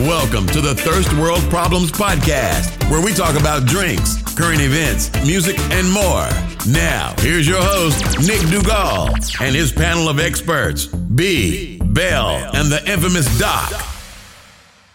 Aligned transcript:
Welcome 0.00 0.46
to 0.48 0.60
the 0.60 0.74
Thirst 0.74 1.10
World 1.14 1.40
Problems 1.48 1.90
Podcast, 1.90 2.90
where 2.90 3.02
we 3.02 3.14
talk 3.14 3.34
about 3.34 3.64
drinks, 3.64 4.22
current 4.34 4.60
events, 4.60 5.10
music, 5.24 5.58
and 5.70 5.90
more. 5.90 6.28
Now, 6.70 7.14
here's 7.20 7.48
your 7.48 7.62
host, 7.62 8.04
Nick 8.18 8.40
Dugal, 8.50 9.08
and 9.40 9.56
his 9.56 9.72
panel 9.72 10.10
of 10.10 10.20
experts, 10.20 10.84
B, 10.84 11.78
Bell, 11.78 12.28
and 12.54 12.70
the 12.70 12.86
infamous 12.86 13.38
Doc. 13.38 13.72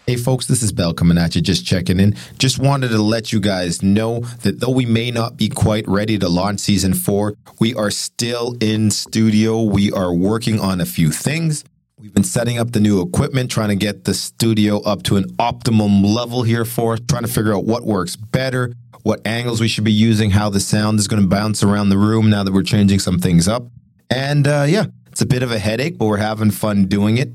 Hey 0.06 0.14
folks, 0.14 0.46
this 0.46 0.62
is 0.62 0.70
Bell 0.70 0.94
coming 0.94 1.18
at 1.18 1.34
you, 1.34 1.42
just 1.42 1.66
checking 1.66 1.98
in. 1.98 2.14
Just 2.38 2.60
wanted 2.60 2.90
to 2.90 3.02
let 3.02 3.32
you 3.32 3.40
guys 3.40 3.82
know 3.82 4.20
that 4.42 4.60
though 4.60 4.70
we 4.70 4.86
may 4.86 5.10
not 5.10 5.36
be 5.36 5.48
quite 5.48 5.86
ready 5.88 6.16
to 6.16 6.28
launch 6.28 6.60
season 6.60 6.94
four, 6.94 7.34
we 7.58 7.74
are 7.74 7.90
still 7.90 8.56
in 8.60 8.92
studio. 8.92 9.62
We 9.62 9.90
are 9.90 10.14
working 10.14 10.60
on 10.60 10.80
a 10.80 10.86
few 10.86 11.10
things. 11.10 11.64
We've 12.02 12.12
been 12.12 12.24
setting 12.24 12.58
up 12.58 12.72
the 12.72 12.80
new 12.80 13.00
equipment, 13.00 13.48
trying 13.48 13.68
to 13.68 13.76
get 13.76 14.02
the 14.02 14.12
studio 14.12 14.80
up 14.80 15.04
to 15.04 15.18
an 15.18 15.36
optimum 15.38 16.02
level 16.02 16.42
here 16.42 16.64
for 16.64 16.94
us, 16.94 17.00
trying 17.08 17.22
to 17.22 17.28
figure 17.28 17.54
out 17.54 17.64
what 17.64 17.84
works 17.84 18.16
better, 18.16 18.74
what 19.04 19.24
angles 19.24 19.60
we 19.60 19.68
should 19.68 19.84
be 19.84 19.92
using, 19.92 20.32
how 20.32 20.50
the 20.50 20.58
sound 20.58 20.98
is 20.98 21.06
going 21.06 21.22
to 21.22 21.28
bounce 21.28 21.62
around 21.62 21.90
the 21.90 21.96
room 21.96 22.28
now 22.28 22.42
that 22.42 22.52
we're 22.52 22.64
changing 22.64 22.98
some 22.98 23.20
things 23.20 23.46
up. 23.46 23.68
And 24.10 24.48
uh, 24.48 24.66
yeah, 24.68 24.86
it's 25.12 25.20
a 25.20 25.26
bit 25.26 25.44
of 25.44 25.52
a 25.52 25.60
headache, 25.60 25.96
but 25.96 26.06
we're 26.06 26.16
having 26.16 26.50
fun 26.50 26.86
doing 26.86 27.18
it. 27.18 27.28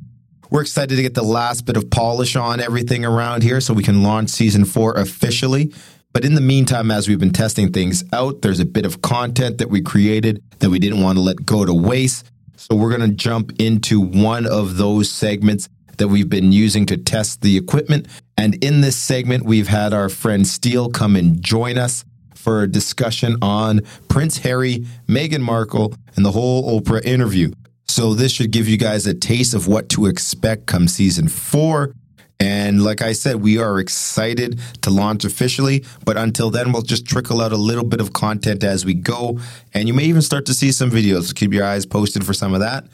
We're 0.49 0.63
excited 0.63 0.98
to 0.98 1.02
get 1.02 1.13
the 1.13 1.23
last 1.23 1.65
bit 1.65 1.77
of 1.77 1.90
polish 1.90 2.35
on 2.35 2.59
everything 2.59 3.05
around 3.05 3.43
here 3.43 3.62
so 3.62 3.73
we 3.73 3.84
can 3.84 4.04
launch 4.04 4.31
season 4.31 4.65
four 4.65 4.95
officially. 4.95 5.73
But 6.12 6.26
in 6.26 6.35
the 6.35 6.41
meantime, 6.41 6.91
as 6.91 7.07
we've 7.07 7.20
been 7.20 7.31
testing 7.31 7.71
things 7.71 8.04
out, 8.12 8.41
there's 8.41 8.59
a 8.59 8.65
bit 8.65 8.85
of 8.85 9.02
content 9.02 9.59
that 9.59 9.70
we 9.70 9.81
created 9.81 10.43
that 10.59 10.70
we 10.70 10.79
didn't 10.79 11.02
want 11.02 11.18
to 11.18 11.21
let 11.21 11.45
go 11.45 11.63
to 11.63 11.73
waste. 11.73 12.29
So 12.57 12.75
we're 12.75 12.89
going 12.89 13.07
to 13.09 13.16
jump 13.16 13.53
into 13.59 14.02
one 14.02 14.47
of 14.47 14.77
those 14.77 15.11
segments 15.11 15.70
that 15.98 16.07
we've 16.07 16.29
been 16.29 16.52
using 16.52 16.88
to 16.88 16.98
test 16.98 17.41
the 17.41 17.55
equipment. 17.55 18.07
And 18.35 18.61
in 18.63 18.82
this 18.82 18.95
segment, 18.95 19.45
we've 19.45 19.68
had 19.68 19.93
our 19.93 20.09
friend 20.09 20.45
Steele 20.45 20.90
come 20.90 21.15
and 21.15 21.41
join 21.41 21.77
us 21.77 22.04
for 22.34 22.63
a 22.63 22.67
discussion 22.67 23.35
on 23.43 23.82
Prince 24.09 24.40
Harry, 24.40 24.85
Meghan 25.07 25.41
Markle, 25.41 25.93
and 26.15 26.26
the 26.26 26.32
whole 26.32 26.82
Oprah 26.82 27.04
interview. 27.05 27.51
So 27.87 28.13
this 28.13 28.32
should 28.32 28.51
give 28.51 28.67
you 28.67 28.77
guys 28.77 29.05
a 29.05 29.13
taste 29.13 29.54
of 29.54 29.67
what 29.67 29.89
to 29.89 30.07
expect 30.07 30.65
come 30.65 30.87
season 30.87 31.27
four. 31.27 31.93
And 32.40 32.84
like 32.84 33.02
I 33.02 33.13
said, 33.13 33.38
we 33.38 33.57
are 33.57 33.80
excited 33.80 34.60
to 34.82 34.90
launch 34.90 35.26
officially. 35.26 35.84
But 36.05 36.18
until 36.18 36.52
then, 36.52 36.71
we'll 36.71 36.84
just 36.84 37.05
trickle 37.05 37.41
out 37.41 37.52
a 37.52 37.57
little 37.57 37.84
bit 37.84 37.99
of 37.99 38.13
content 38.13 38.63
as 38.63 38.85
we 38.85 38.94
go. 38.94 39.40
And 39.74 39.88
you 39.88 39.94
may 39.94 40.04
even 40.04 40.21
start 40.21 40.46
to 40.48 40.54
see 40.54 40.71
some 40.71 40.91
videos. 40.91 41.24
So 41.24 41.34
keep 41.34 41.54
your 41.54 41.66
eyes 41.66 41.85
posted 41.85 42.26
for 42.26 42.34
some 42.34 42.54
of 42.54 42.60
that. 42.60 42.85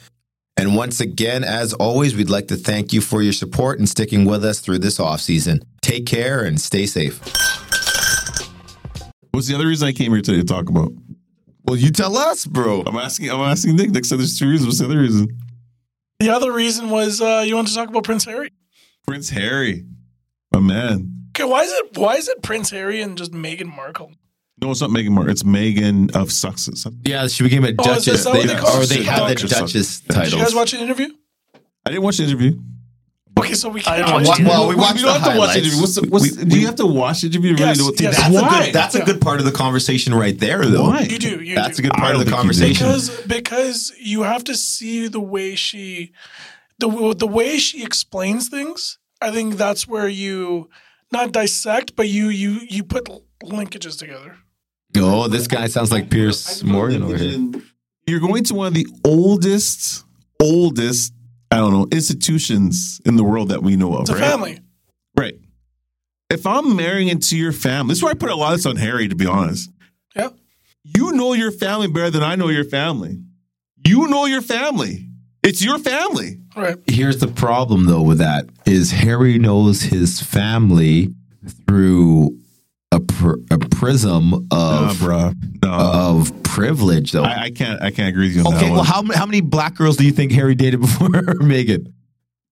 And 0.56 0.76
once 0.76 1.02
again, 1.02 1.44
as 1.44 1.74
always, 1.74 2.16
we'd 2.16 2.30
like 2.30 2.48
to 2.50 2.56
thank 2.56 2.94
you 2.94 3.02
for 3.02 3.22
your 3.22 3.34
support 3.34 3.80
and 3.80 3.90
sticking 3.90 4.24
with 4.26 4.46
us 4.46 4.60
through 4.60 4.80
this 4.80 5.00
off 5.00 5.20
season. 5.20 5.64
Take 5.82 6.06
care 6.06 6.44
and 6.44 6.62
stay 6.62 6.86
safe. 6.86 7.20
What's 9.32 9.48
the 9.48 9.56
other 9.56 9.68
reason 9.68 9.88
I 9.88 9.94
came 9.94 10.12
here 10.12 10.22
today 10.22 10.38
to 10.38 10.46
talk 10.46 10.70
about? 10.70 10.92
Well, 11.66 11.76
you 11.76 11.90
tell 11.90 12.16
us, 12.18 12.46
bro. 12.46 12.84
I'm 12.86 12.98
asking. 12.98 13.32
I'm 13.32 13.40
asking 13.40 13.78
Nick. 13.78 13.90
Nick 13.90 14.06
said 14.06 14.20
there's 14.20 14.38
two 14.38 14.48
reasons. 14.48 14.68
What's 14.68 14.80
the 14.80 14.86
other 14.86 15.00
reason? 15.00 15.28
The 16.20 16.30
other 16.30 16.52
reason 16.52 16.90
was 16.90 17.20
uh, 17.20 17.44
you 17.46 17.56
wanted 17.56 17.70
to 17.70 17.76
talk 17.76 17.90
about 17.90 18.04
Prince 18.04 18.26
Harry. 18.26 18.52
Prince 19.06 19.30
Harry, 19.30 19.86
my 20.52 20.60
man. 20.60 21.10
Okay, 21.36 21.44
why 21.44 21.64
is 21.64 21.72
it 21.72 21.98
why 21.98 22.16
is 22.16 22.28
it 22.28 22.42
Prince 22.44 22.70
Harry 22.70 23.02
and 23.02 23.18
just 23.18 23.32
Meghan 23.32 23.66
Markle? 23.76 24.12
No, 24.62 24.72
it's 24.72 24.82
not 24.82 24.92
Meghan 24.92 25.10
Markle. 25.10 25.32
It's 25.32 25.44
Meghan 25.44 26.16
of 26.16 26.32
Sussex. 26.32 26.86
Yeah, 27.04 27.28
she 27.28 27.44
became 27.44 27.66
a 27.66 27.70
Oh, 27.78 27.92
is 27.96 28.06
duchess. 28.06 28.24
that 28.24 28.30
what 28.34 28.42
They- 28.48 28.54
they 28.54 28.60
call 28.60 28.82
or 28.82 28.86
they 28.86 29.04
had 29.04 29.24
the 29.30 29.36
Duchess. 29.36 29.50
duchess 29.52 30.00
Did 30.02 30.32
you 30.34 30.38
guys 30.40 30.54
watch 30.56 30.72
the 30.72 30.80
interview? 30.80 31.10
I 31.86 31.90
didn't 31.90 32.04
watch 32.04 32.18
the 32.18 32.24
interview. 32.24 32.60
Okay, 33.38 33.56
so 33.56 33.68
we 33.70 33.82
can't 33.82 34.10
watch 34.10 34.28
watch. 34.28 34.40
Well, 34.40 34.48
interview. 34.64 34.68
we 34.70 34.76
watched 34.76 35.00
you 35.00 35.06
don't 35.06 35.14
the 35.16 35.20
have 35.22 35.34
to 35.34 35.40
watch 35.40 35.54
the 35.54 35.60
interview. 35.60 35.82
What's, 35.82 35.96
the, 35.96 36.08
what's, 36.08 36.38
We- 36.38 36.46
do 36.46 36.60
you 36.60 36.66
have 36.68 36.76
to 36.76 36.86
watch 36.86 37.22
the 37.22 37.28
interview 37.28 37.56
to 37.56 37.64
really 37.64 37.70
Yes, 37.72 37.78
know 37.80 37.86
what 37.86 38.00
yes. 38.00 38.16
that's 38.16 38.30
That's 38.32 38.42
why? 38.44 38.60
a 38.62 38.66
good- 38.66 38.74
That's 38.76 38.96
a 38.96 39.04
good 39.04 39.22
part 39.22 39.40
of 39.40 39.46
the 39.46 39.52
conversation 39.52 40.14
right 40.14 40.40
there, 40.40 40.64
though. 40.66 40.84
Why? 40.90 41.02
You 41.02 41.18
do. 41.18 41.42
You 41.42 41.56
That's 41.56 41.78
do. 41.78 41.82
a 41.82 41.84
good 41.90 41.94
part 41.94 42.14
of 42.16 42.20
the 42.20 42.26
think 42.26 42.28
you 42.28 42.32
do. 42.32 42.36
conversation. 42.38 42.86
because 42.88 43.10
because 43.28 43.92
you 44.00 44.22
have 44.22 44.44
to 44.46 44.56
see 44.56 45.08
the 45.08 45.20
way 45.20 45.56
she 45.56 46.12
the 46.80 47.16
the 47.18 47.28
way 47.28 47.58
she 47.58 47.84
explains 47.84 48.50
things. 48.50 49.00
I 49.22 49.32
think 49.32 49.56
that's 49.56 49.88
where 49.88 50.08
you 50.08 50.70
not 51.12 51.32
dissect, 51.32 51.96
but 51.96 52.10
you 52.10 52.30
you 52.30 52.60
you 52.70 52.84
put 52.84 53.10
linkages 53.44 53.98
together. 53.98 54.38
Oh, 54.98 55.28
this 55.28 55.48
guy 55.48 55.68
sounds 55.68 55.92
like 55.92 56.10
Pierce 56.10 56.64
Morgan 56.64 57.04
over 57.04 57.18
here. 57.18 57.52
You're 58.06 58.20
going 58.20 58.44
to 58.46 58.54
one 58.54 58.68
of 58.68 58.74
the 58.74 58.88
oldest, 59.06 60.04
oldest, 60.42 61.14
I 61.50 61.58
don't 61.58 61.72
know, 61.72 61.88
institutions 61.92 63.02
in 63.06 63.16
the 63.16 63.24
world 63.24 63.50
that 63.50 63.64
we 63.64 63.76
know 63.76 63.96
of. 63.96 64.02
It's 64.02 64.10
a 64.10 64.14
right? 64.14 64.22
family. 64.22 64.60
Right. 65.18 65.36
If 66.30 66.46
I'm 66.46 66.76
marrying 66.76 67.08
into 67.08 67.38
your 67.38 67.54
family, 67.54 67.92
this 67.92 68.00
is 68.00 68.04
where 68.04 68.12
I 68.12 68.16
put 68.16 68.30
a 68.30 68.36
lot 68.36 68.54
of 68.54 68.60
this 68.60 68.66
on 68.66 68.76
Harry, 68.76 69.08
to 69.08 69.16
be 69.16 69.26
honest. 69.26 69.72
Yeah. 70.16 70.30
You 70.84 71.14
know 71.14 71.34
your 71.34 71.52
family 71.52 71.88
better 71.88 72.10
than 72.10 72.24
I 72.24 72.36
know 72.36 72.50
your 72.50 72.66
family. 72.66 73.20
You 73.86 74.08
know 74.08 74.26
your 74.26 74.42
family. 74.42 75.10
It's 75.42 75.64
your 75.64 75.80
family. 75.80 76.40
Right. 76.56 76.78
Here's 76.88 77.20
the 77.20 77.28
problem, 77.28 77.86
though, 77.86 78.02
with 78.02 78.20
that 78.20 78.46
is 78.66 78.92
Harry 78.92 79.40
knows 79.40 79.82
his 79.84 80.22
family 80.22 81.10
through 81.68 82.38
a, 82.92 83.00
pr- 83.00 83.40
a 83.50 83.58
prism 83.58 84.30
Nah, 84.52 84.90
of 84.90 84.98
bruh. 84.98 85.36
No. 85.64 85.70
of 85.72 86.44
privilege, 86.44 87.12
though. 87.12 87.24
I, 87.24 87.44
I 87.46 87.50
can't. 87.52 87.82
I 87.82 87.90
can't 87.92 88.10
agree 88.10 88.28
with 88.28 88.36
you 88.36 88.42
on 88.44 88.54
okay, 88.56 88.66
that 88.68 88.72
well, 88.72 88.78
one. 88.80 88.86
how 88.86 89.04
how 89.14 89.26
many 89.26 89.42
black 89.42 89.76
girls 89.76 89.98
do 89.98 90.06
you 90.06 90.12
think 90.12 90.32
Harry 90.34 90.54
dated 90.56 90.82
before 90.82 91.08
Meghan? 91.10 91.92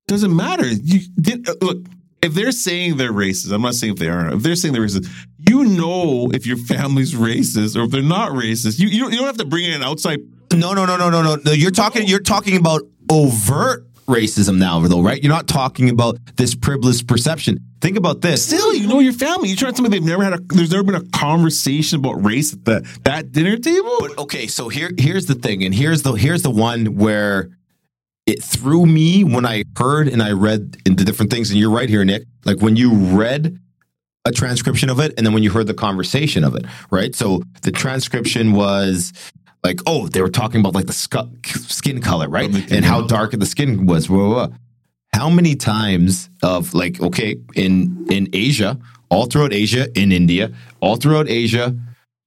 Doesn't 0.07 0.35
matter. 0.35 0.67
You 0.67 0.99
did 1.19 1.47
uh, 1.47 1.53
look. 1.61 1.77
If 2.23 2.33
they're 2.35 2.51
saying 2.51 2.97
they're 2.97 3.11
racist, 3.13 3.51
I'm 3.51 3.61
not 3.63 3.73
saying 3.75 3.93
if 3.93 3.99
they 3.99 4.07
aren't. 4.09 4.33
If 4.35 4.43
they're 4.43 4.55
saying 4.55 4.73
they're 4.73 4.83
racist, 4.83 5.07
you 5.49 5.65
know 5.65 6.29
if 6.33 6.45
your 6.47 6.57
family's 6.57 7.13
racist 7.13 7.75
or 7.75 7.83
if 7.83 7.91
they're 7.91 8.01
not 8.01 8.31
racist. 8.31 8.79
You 8.79 8.87
you 8.89 9.01
don't, 9.01 9.11
you 9.11 9.17
don't 9.17 9.27
have 9.27 9.37
to 9.37 9.45
bring 9.45 9.65
in 9.65 9.73
an 9.73 9.83
outside. 9.83 10.19
No, 10.53 10.73
no, 10.73 10.85
no, 10.85 10.97
no, 10.97 11.09
no, 11.09 11.21
no. 11.21 11.35
no 11.35 11.51
you're 11.51 11.71
talking. 11.71 12.07
You're 12.07 12.19
talking 12.19 12.57
about 12.57 12.81
overt 13.09 13.85
racism 14.07 14.57
now, 14.57 14.79
though, 14.79 15.01
right? 15.01 15.21
You're 15.21 15.33
not 15.33 15.47
talking 15.47 15.89
about 15.89 16.17
this 16.35 16.55
privileged 16.55 17.07
perception. 17.07 17.59
Think 17.81 17.97
about 17.97 18.21
this. 18.21 18.45
Still, 18.45 18.73
you 18.73 18.87
know 18.87 18.99
your 18.99 19.13
family. 19.13 19.49
You're 19.49 19.57
trying 19.57 19.73
to 19.73 19.81
tell 19.81 19.89
they've 19.89 20.03
never 20.03 20.23
had 20.23 20.33
a. 20.33 20.39
There's 20.49 20.71
never 20.71 20.83
been 20.83 20.95
a 20.95 21.09
conversation 21.09 21.99
about 21.99 22.23
race 22.23 22.53
at 22.53 22.65
that 22.65 22.85
that 23.03 23.31
dinner 23.31 23.57
table. 23.57 23.97
But 23.99 24.17
okay, 24.19 24.47
so 24.47 24.69
here 24.69 24.91
here's 24.97 25.25
the 25.25 25.35
thing, 25.35 25.63
and 25.63 25.73
here's 25.73 26.03
the 26.03 26.13
here's 26.13 26.43
the 26.43 26.51
one 26.51 26.97
where 26.97 27.49
it 28.27 28.43
threw 28.43 28.85
me 28.85 29.23
when 29.23 29.45
I 29.45 29.63
heard 29.75 30.07
and 30.07 30.21
I 30.21 30.31
read 30.31 30.77
into 30.85 31.03
different 31.03 31.31
things. 31.31 31.49
And 31.49 31.59
you're 31.59 31.71
right 31.71 31.89
here, 31.89 32.05
Nick. 32.05 32.23
Like 32.45 32.61
when 32.61 32.75
you 32.75 32.93
read 32.93 33.57
a 34.25 34.31
transcription 34.31 34.89
of 34.89 34.99
it, 34.99 35.13
and 35.17 35.25
then 35.25 35.33
when 35.33 35.41
you 35.41 35.49
heard 35.49 35.65
the 35.65 35.73
conversation 35.73 36.43
of 36.43 36.55
it, 36.55 36.65
right? 36.91 37.15
So 37.15 37.41
the 37.63 37.71
transcription 37.71 38.53
was 38.53 39.11
like, 39.63 39.79
oh, 39.85 40.07
they 40.07 40.21
were 40.21 40.29
talking 40.29 40.59
about 40.59 40.73
like 40.73 40.87
the 40.87 40.93
scu- 40.93 41.45
skin 41.69 42.01
color, 42.01 42.27
right, 42.27 42.49
and 42.71 42.83
how 42.85 43.01
dark 43.01 43.31
the 43.31 43.45
skin 43.45 43.85
was. 43.85 44.07
Blah, 44.07 44.17
blah, 44.17 44.47
blah. 44.47 44.57
How 45.13 45.29
many 45.29 45.55
times 45.55 46.29
of 46.41 46.73
like 46.73 47.01
okay 47.01 47.35
in 47.55 48.07
in 48.09 48.29
Asia, 48.33 48.79
all 49.09 49.25
throughout 49.25 49.53
Asia, 49.53 49.87
in 49.99 50.11
India, 50.11 50.51
all 50.79 50.95
throughout 50.95 51.29
Asia, 51.29 51.75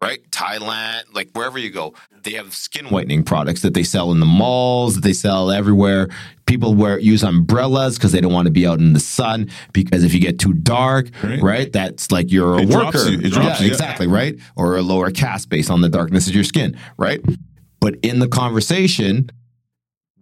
right? 0.04 0.30
Thailand, 0.30 1.02
like 1.14 1.30
wherever 1.32 1.58
you 1.58 1.70
go, 1.70 1.94
they 2.22 2.32
have 2.32 2.54
skin 2.54 2.86
whitening 2.86 3.22
products 3.22 3.62
that 3.62 3.72
they 3.74 3.82
sell 3.82 4.12
in 4.12 4.20
the 4.20 4.26
malls, 4.26 4.96
that 4.96 5.00
they 5.04 5.12
sell 5.14 5.50
everywhere. 5.50 6.08
People 6.46 6.74
wear 6.74 6.98
use 6.98 7.22
umbrellas 7.24 7.96
because 7.96 8.12
they 8.12 8.20
don't 8.20 8.32
want 8.32 8.44
to 8.46 8.52
be 8.52 8.66
out 8.66 8.78
in 8.80 8.92
the 8.92 9.00
sun 9.00 9.48
because 9.72 10.04
if 10.04 10.12
you 10.12 10.20
get 10.20 10.38
too 10.38 10.52
dark, 10.52 11.06
Right. 11.22 11.42
right, 11.42 11.72
that's 11.72 12.12
like 12.12 12.30
you're 12.30 12.54
a 12.58 12.62
It 12.62 12.68
worker. 12.68 13.08
you. 13.08 13.18
It 13.20 13.32
drops 13.32 13.60
yeah, 13.60 13.66
you. 13.66 13.72
exactly, 13.72 14.06
right? 14.06 14.36
Or 14.56 14.76
a 14.76 14.82
lower 14.82 15.10
caste 15.10 15.48
based 15.48 15.70
on 15.70 15.80
the 15.80 15.88
darkness 15.88 16.28
of 16.28 16.34
your 16.34 16.44
skin, 16.44 16.76
right? 16.98 17.20
But 17.80 17.96
in 18.02 18.18
the 18.18 18.28
conversation, 18.28 19.30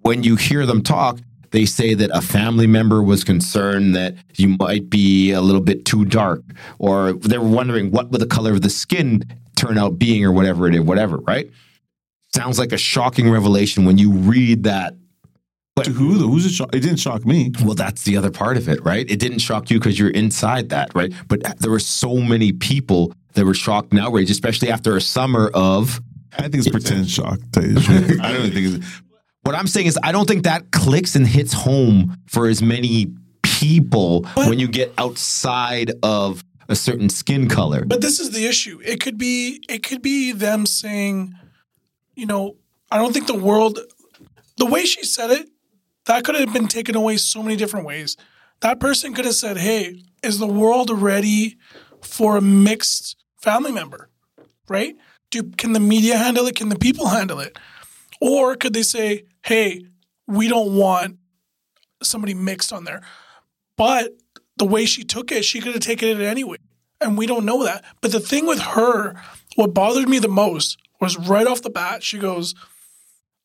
when 0.02 0.22
you 0.22 0.36
hear 0.36 0.64
them 0.64 0.82
talk, 0.82 1.18
they 1.50 1.66
say 1.66 1.92
that 1.94 2.10
a 2.14 2.22
family 2.22 2.66
member 2.66 3.02
was 3.02 3.24
concerned 3.24 3.94
that 3.94 4.14
you 4.36 4.48
might 4.58 4.88
be 4.88 5.32
a 5.32 5.40
little 5.42 5.60
bit 5.60 5.84
too 5.84 6.04
dark, 6.06 6.42
or 6.78 7.12
they 7.12 7.36
were 7.36 7.48
wondering 7.48 7.90
what 7.90 8.10
would 8.10 8.20
the 8.20 8.26
color 8.26 8.52
of 8.52 8.62
the 8.62 8.70
skin 8.70 9.22
turn 9.62 9.78
out 9.78 9.98
being, 9.98 10.24
or 10.24 10.32
whatever 10.32 10.66
it 10.68 10.74
is, 10.74 10.80
whatever, 10.80 11.18
right? 11.18 11.50
Sounds 12.34 12.58
like 12.58 12.72
a 12.72 12.78
shocking 12.78 13.30
revelation 13.30 13.84
when 13.84 13.98
you 13.98 14.12
read 14.12 14.64
that. 14.64 14.94
But 15.74 15.86
to 15.86 15.92
who? 15.92 16.18
though? 16.18 16.28
Who's 16.28 16.44
it? 16.44 16.50
Shock? 16.50 16.74
It 16.74 16.80
didn't 16.80 16.98
shock 16.98 17.24
me. 17.24 17.50
Well, 17.62 17.74
that's 17.74 18.02
the 18.02 18.16
other 18.16 18.30
part 18.30 18.56
of 18.56 18.68
it, 18.68 18.84
right? 18.84 19.10
It 19.10 19.18
didn't 19.18 19.38
shock 19.38 19.70
you 19.70 19.78
because 19.78 19.98
you're 19.98 20.10
inside 20.10 20.68
that, 20.70 20.94
right? 20.94 21.12
But 21.28 21.58
there 21.60 21.70
were 21.70 21.78
so 21.78 22.16
many 22.16 22.52
people 22.52 23.14
that 23.34 23.46
were 23.46 23.54
shocked 23.54 23.92
and 23.92 24.00
outraged, 24.00 24.30
especially 24.30 24.70
after 24.70 24.96
a 24.96 25.00
summer 25.00 25.50
of 25.54 26.00
I 26.38 26.42
think 26.42 26.66
it's 26.66 26.68
pretend 26.68 27.08
shock. 27.08 27.38
Tell 27.52 27.64
you 27.64 27.74
the 27.74 27.80
truth. 27.80 28.20
I 28.20 28.32
don't 28.32 28.52
think 28.52 28.76
it's. 28.76 29.02
What 29.44 29.56
I'm 29.56 29.66
saying 29.66 29.88
is, 29.88 29.98
I 30.04 30.12
don't 30.12 30.28
think 30.28 30.44
that 30.44 30.70
clicks 30.70 31.16
and 31.16 31.26
hits 31.26 31.52
home 31.52 32.16
for 32.28 32.46
as 32.46 32.62
many 32.62 33.08
people 33.42 34.22
when 34.36 34.60
you 34.60 34.68
get 34.68 34.94
outside 34.98 35.90
of 36.04 36.44
a 36.72 36.76
certain 36.76 37.08
skin 37.08 37.48
color. 37.48 37.84
But 37.84 38.00
this 38.00 38.18
is 38.18 38.30
the 38.30 38.46
issue. 38.46 38.80
It 38.84 39.00
could 39.00 39.18
be 39.18 39.62
it 39.68 39.84
could 39.84 40.02
be 40.02 40.32
them 40.32 40.66
saying, 40.66 41.34
you 42.16 42.26
know, 42.26 42.56
I 42.90 42.98
don't 42.98 43.12
think 43.12 43.26
the 43.28 43.38
world 43.38 43.78
the 44.56 44.66
way 44.66 44.84
she 44.84 45.04
said 45.04 45.30
it, 45.30 45.48
that 46.06 46.24
could 46.24 46.34
have 46.34 46.52
been 46.52 46.68
taken 46.68 46.96
away 46.96 47.16
so 47.16 47.42
many 47.42 47.56
different 47.56 47.86
ways. 47.86 48.16
that 48.60 48.78
person 48.78 49.12
could 49.12 49.24
have 49.24 49.34
said, 49.34 49.56
"Hey, 49.58 50.02
is 50.22 50.38
the 50.38 50.46
world 50.46 50.88
ready 50.90 51.56
for 52.00 52.36
a 52.36 52.40
mixed 52.40 53.16
family 53.40 53.72
member?" 53.72 54.08
Right? 54.68 54.94
Do 55.30 55.42
can 55.42 55.72
the 55.72 55.80
media 55.80 56.16
handle 56.16 56.46
it? 56.46 56.56
Can 56.56 56.68
the 56.68 56.78
people 56.78 57.08
handle 57.08 57.40
it? 57.40 57.58
Or 58.20 58.54
could 58.56 58.72
they 58.72 58.84
say, 58.84 59.24
"Hey, 59.42 59.84
we 60.28 60.48
don't 60.48 60.76
want 60.76 61.18
somebody 62.02 62.34
mixed 62.34 62.72
on 62.72 62.84
there." 62.84 63.02
But 63.76 64.12
the 64.62 64.68
way 64.68 64.86
she 64.86 65.02
took 65.02 65.32
it, 65.32 65.44
she 65.44 65.60
could 65.60 65.72
have 65.72 65.82
taken 65.82 66.08
it 66.08 66.20
anyway. 66.20 66.56
And 67.00 67.18
we 67.18 67.26
don't 67.26 67.44
know 67.44 67.64
that. 67.64 67.84
But 68.00 68.12
the 68.12 68.20
thing 68.20 68.46
with 68.46 68.60
her, 68.60 69.20
what 69.56 69.74
bothered 69.74 70.08
me 70.08 70.20
the 70.20 70.28
most 70.28 70.78
was 71.00 71.18
right 71.18 71.48
off 71.48 71.62
the 71.62 71.68
bat, 71.68 72.04
she 72.04 72.16
goes, 72.16 72.54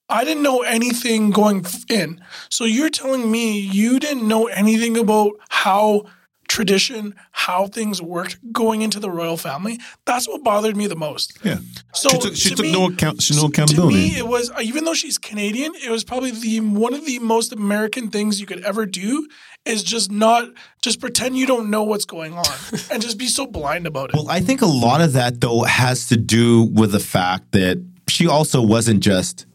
I 0.07 0.23
didn't 0.23 0.43
know 0.43 0.61
anything 0.61 1.31
going 1.31 1.65
in. 1.89 2.21
So 2.51 2.65
you're 2.65 2.91
telling 2.91 3.31
me 3.31 3.59
you 3.59 3.99
didn't 3.99 4.27
know 4.27 4.45
anything 4.45 4.95
about 4.95 5.31
how 5.49 6.05
tradition, 6.47 7.15
how 7.31 7.67
things 7.67 8.01
worked 8.01 8.37
going 8.51 8.81
into 8.81 8.99
the 8.99 9.09
royal 9.09 9.37
family? 9.37 9.79
That's 10.05 10.27
what 10.27 10.43
bothered 10.43 10.75
me 10.77 10.87
the 10.87 10.95
most. 10.95 11.37
Yeah. 11.43 11.57
So 11.93 12.09
she 12.09 12.17
took, 12.19 12.35
she 12.35 12.49
to 12.49 12.55
took 12.55 12.65
me- 12.65 12.71
no 12.71 12.87
account. 12.87 13.21
She 13.21 13.33
no 13.35 13.41
To 13.41 13.47
accountability. 13.47 13.95
me, 13.95 14.17
it 14.17 14.27
was 14.27 14.51
even 14.61 14.83
though 14.85 14.93
she's 14.93 15.17
Canadian, 15.17 15.73
it 15.83 15.89
was 15.89 16.03
probably 16.03 16.31
the 16.31 16.59
one 16.61 16.93
of 16.93 17.05
the 17.05 17.19
most 17.19 17.53
American 17.53 18.09
things 18.09 18.39
you 18.39 18.45
could 18.45 18.63
ever 18.63 18.85
do 18.85 19.27
is 19.65 19.83
just 19.83 20.11
not 20.11 20.47
just 20.81 20.99
pretend 21.01 21.37
you 21.37 21.45
don't 21.45 21.69
know 21.69 21.83
what's 21.83 22.05
going 22.05 22.33
on 22.33 22.45
and 22.91 23.01
just 23.01 23.17
be 23.17 23.27
so 23.27 23.45
blind 23.45 23.85
about 23.85 24.09
it. 24.11 24.15
Well, 24.15 24.29
I 24.29 24.39
think 24.39 24.61
a 24.61 24.65
lot 24.65 25.01
of 25.01 25.13
that 25.13 25.41
though 25.41 25.63
has 25.63 26.07
to 26.07 26.17
do 26.17 26.63
with 26.63 26.91
the 26.91 26.99
fact 26.99 27.51
that 27.51 27.83
she 28.07 28.27
also 28.27 28.61
wasn't 28.61 29.01
just 29.01 29.45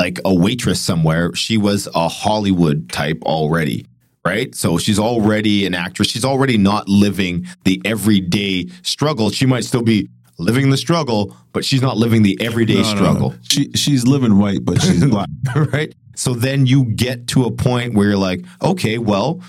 like 0.00 0.18
a 0.24 0.34
waitress 0.34 0.80
somewhere. 0.80 1.34
She 1.34 1.56
was 1.56 1.88
a 1.94 2.08
Hollywood 2.08 2.90
type 2.90 3.18
already, 3.22 3.86
right? 4.24 4.54
So 4.54 4.78
she's 4.78 4.98
already 4.98 5.66
an 5.66 5.74
actress. 5.74 6.08
She's 6.08 6.24
already 6.24 6.58
not 6.58 6.88
living 6.88 7.46
the 7.64 7.80
everyday 7.84 8.66
struggle. 8.82 9.30
She 9.30 9.46
might 9.46 9.64
still 9.64 9.82
be 9.82 10.08
living 10.38 10.70
the 10.70 10.76
struggle, 10.76 11.34
but 11.52 11.64
she's 11.64 11.82
not 11.82 11.96
living 11.96 12.22
the 12.22 12.38
everyday 12.40 12.74
No, 12.74 12.82
no, 12.82 12.88
no. 12.90 12.96
struggle. 12.96 13.34
She 13.42 13.70
she's 13.72 14.06
living 14.06 14.38
white, 14.38 14.64
but 14.64 14.80
she's 14.80 15.04
black. 15.10 15.28
right? 15.72 15.94
So 16.14 16.34
then 16.34 16.66
you 16.66 16.84
get 16.84 17.26
to 17.28 17.44
a 17.44 17.50
point 17.50 17.94
where 17.94 18.08
you're 18.08 18.16
like, 18.16 18.44
okay, 18.62 18.98
well, 18.98 19.40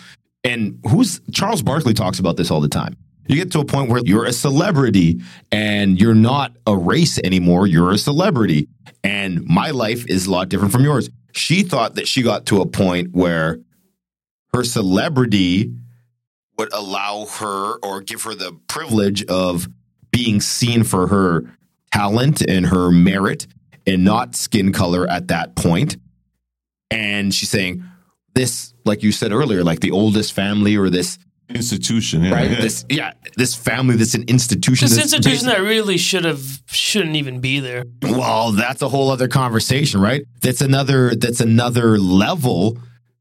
and 0.43 0.79
who's 0.89 1.19
Charles 1.31 1.61
Barkley 1.61 1.93
talks 1.93 2.19
about 2.19 2.37
this 2.37 2.51
all 2.51 2.61
the 2.61 2.67
time. 2.69 2.95
You 3.27 3.35
get 3.35 3.51
to 3.51 3.59
a 3.59 3.65
point 3.65 3.91
where 3.91 4.01
you're 4.05 4.25
a 4.25 4.33
celebrity 4.33 5.21
and 5.51 5.99
you're 6.01 6.15
not 6.15 6.53
a 6.65 6.75
race 6.75 7.19
anymore, 7.19 7.67
you're 7.67 7.91
a 7.91 7.97
celebrity. 7.97 8.67
And 9.03 9.45
my 9.45 9.69
life 9.69 10.07
is 10.07 10.25
a 10.25 10.31
lot 10.31 10.49
different 10.49 10.71
from 10.71 10.83
yours. 10.83 11.09
She 11.33 11.61
thought 11.61 11.93
that 11.95 12.07
she 12.07 12.23
got 12.23 12.47
to 12.47 12.61
a 12.61 12.65
point 12.65 13.09
where 13.11 13.59
her 14.53 14.63
celebrity 14.63 15.73
would 16.57 16.73
allow 16.73 17.25
her 17.25 17.75
or 17.83 18.01
give 18.01 18.23
her 18.23 18.35
the 18.35 18.53
privilege 18.67 19.23
of 19.25 19.67
being 20.11 20.41
seen 20.41 20.83
for 20.83 21.07
her 21.07 21.57
talent 21.93 22.41
and 22.41 22.67
her 22.67 22.91
merit 22.91 23.47
and 23.87 24.03
not 24.03 24.35
skin 24.35 24.71
color 24.71 25.09
at 25.09 25.29
that 25.29 25.55
point. 25.55 25.97
And 26.91 27.33
she's 27.33 27.49
saying, 27.49 27.83
this, 28.33 28.73
like 28.85 29.03
you 29.03 29.11
said 29.11 29.31
earlier, 29.31 29.63
like 29.63 29.79
the 29.79 29.91
oldest 29.91 30.33
family 30.33 30.75
or 30.75 30.89
this, 30.89 31.17
Institution, 31.49 32.23
yeah. 32.23 32.31
right? 32.31 32.61
This, 32.61 32.85
yeah, 32.89 33.13
this 33.35 33.55
family 33.55 33.95
that's 33.95 34.13
an 34.13 34.23
institution. 34.27 34.85
This 34.85 34.97
that's 34.97 35.13
institution 35.13 35.47
basi- 35.47 35.55
that 35.55 35.61
really 35.61 35.97
should 35.97 36.23
have 36.23 36.61
shouldn't 36.67 37.15
even 37.15 37.39
be 37.41 37.59
there. 37.59 37.85
well, 38.03 38.51
that's 38.51 38.83
a 38.83 38.89
whole 38.89 39.09
other 39.09 39.27
conversation, 39.27 39.99
right? 39.99 40.21
That's 40.41 40.61
another 40.61 41.15
that's 41.15 41.41
another 41.41 41.97
level. 41.97 42.77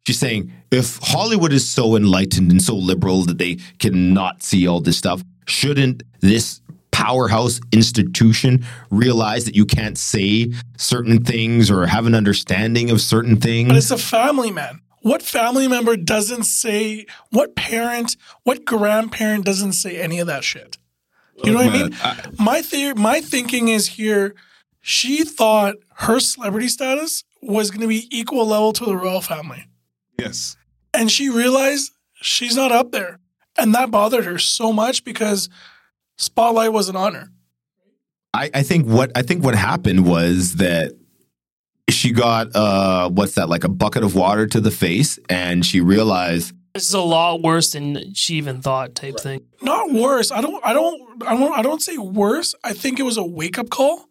She's 0.09 0.19
saying 0.19 0.51
if 0.71 0.99
Hollywood 1.03 1.53
is 1.53 1.69
so 1.69 1.95
enlightened 1.95 2.51
and 2.51 2.63
so 2.63 2.75
liberal 2.75 3.25
that 3.25 3.37
they 3.37 3.57
cannot 3.79 4.43
see 4.43 4.67
all 4.67 4.81
this 4.81 4.97
stuff, 4.97 5.23
shouldn't 5.47 6.03
this 6.21 6.63
powerhouse 6.93 7.61
institution 7.73 8.65
realize 8.91 9.45
that 9.45 9.55
you 9.55 9.67
can't 9.67 9.99
say 9.99 10.51
certain 10.79 11.23
things 11.23 11.71
or 11.71 11.85
have 11.85 12.07
an 12.07 12.15
understanding 12.15 12.91
of 12.91 13.03
certain 13.03 13.37
things? 13.37 13.69
But 13.69 13.77
it's 13.77 13.91
a 13.91 13.99
family, 13.99 14.51
man. 14.51 14.81
What 15.03 15.21
family 15.21 15.69
member 15.69 15.95
doesn't 15.95 16.45
say, 16.45 17.05
what 17.29 17.55
parent, 17.55 18.17
what 18.45 18.65
grandparent 18.65 19.45
doesn't 19.45 19.75
say 19.75 20.01
any 20.01 20.21
of 20.21 20.27
that 20.27 20.43
shit? 20.43 20.79
You 21.45 21.53
know 21.53 21.59
what 21.59 21.67
I 21.67 21.79
Man, 21.81 21.91
mean? 21.91 22.35
my 22.39 22.63
theory, 22.63 22.95
my 22.95 23.21
thinking 23.21 23.69
is 23.69 23.89
here. 23.89 24.35
She 24.81 25.23
thought 25.23 25.75
her 25.97 26.19
celebrity 26.19 26.69
status 26.69 27.25
was 27.43 27.71
going 27.71 27.83
to 27.83 27.89
be 27.89 28.09
equal 28.11 28.47
level 28.47 28.73
to 28.73 28.87
the 28.87 28.97
royal 28.97 29.21
family, 29.21 29.67
yes. 30.19 30.57
and 30.95 31.11
she 31.11 31.29
realized 31.29 31.93
she's 32.15 32.57
not 32.57 32.73
up 32.73 32.93
there, 32.93 33.19
and 33.57 33.75
that 33.75 33.91
bothered 33.91 34.25
her 34.25 34.39
so 34.39 34.73
much 34.73 35.05
because 35.05 35.49
spotlight 36.17 36.73
wasn't 36.73 36.97
on 36.97 37.15
her. 37.15 37.29
I, 38.35 38.51
I 38.55 38.63
think 38.63 38.87
what 38.87 39.11
I 39.17 39.23
think 39.23 39.43
what 39.43 39.55
happened 39.55 40.07
was 40.07 40.57
that 40.57 40.93
she 41.89 42.13
got 42.13 42.55
uh 42.55 43.09
what's 43.09 43.35
that 43.37 43.49
like 43.49 43.65
a 43.65 43.69
bucket 43.69 44.05
of 44.05 44.15
water 44.15 44.47
to 44.47 44.61
the 44.61 44.71
face 44.71 45.19
and 45.31 45.65
she 45.65 45.81
realized 45.81 46.55
This 46.75 46.87
is 46.87 46.95
a 46.95 47.01
lot 47.01 47.43
worse 47.43 47.73
than 47.73 48.13
she 48.15 48.35
even 48.35 48.61
thought, 48.61 48.95
type 48.95 49.19
thing. 49.19 49.41
Not 49.63 49.93
worse. 49.93 50.31
I 50.31 50.43
don't. 50.43 50.65
I 50.65 50.73
don't. 50.73 51.23
I 51.27 51.37
don't. 51.37 51.53
I 51.59 51.63
don't 51.63 51.81
say 51.81 51.97
worse. 51.97 52.55
I 52.63 52.75
think 52.75 53.01
it 53.01 53.05
was 53.05 53.17
a 53.17 53.25
wake 53.25 53.59
up 53.59 53.71
call 53.71 54.07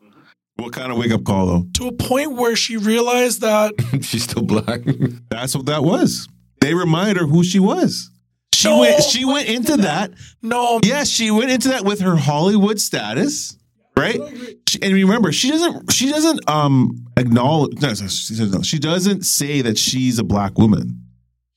What 0.57 0.73
kind 0.73 0.91
of 0.91 0.97
wake 0.97 1.11
up 1.11 1.23
call 1.23 1.45
though? 1.45 1.65
to 1.75 1.87
a 1.87 1.91
point 1.91 2.33
where 2.33 2.55
she 2.55 2.77
realized 2.77 3.41
that 3.41 3.73
she's 4.01 4.23
still 4.23 4.43
black. 4.43 4.81
That's 5.29 5.55
what 5.55 5.65
that 5.67 5.83
was. 5.83 6.27
They 6.61 6.73
remind 6.73 7.17
her 7.17 7.25
who 7.27 7.43
she 7.43 7.59
was. 7.59 8.09
She 8.53 8.67
No. 8.67 8.79
went. 8.79 9.03
She 9.03 9.23
went 9.23 9.47
into 9.49 9.77
that. 9.77 10.11
no, 10.41 10.79
Yes, 10.83 11.09
she 11.09 11.29
went 11.31 11.51
into 11.51 11.69
that 11.69 11.85
with 11.85 11.99
her 12.01 12.15
Hollywood 12.15 12.79
status, 12.79 13.55
right? 13.95 14.19
She, 14.67 14.79
and 14.81 14.93
remember, 14.93 15.31
she 15.31 15.51
doesn't. 15.51 15.91
She 15.93 16.09
doesn't 16.09 16.49
um 16.49 17.05
acknowledge. 17.17 17.79
No, 17.81 17.93
she 17.93 18.35
doesn't- 18.35 18.63
she 18.65 18.79
doesn't 18.79 19.25
say 19.25 19.61
that 19.61 19.77
she's 19.77 20.17
a 20.17 20.23
black 20.23 20.57
woman. 20.57 21.03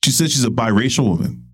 She 0.05 0.11
says 0.11 0.31
she's 0.31 0.43
a 0.45 0.49
biracial 0.49 1.05
woman. 1.09 1.47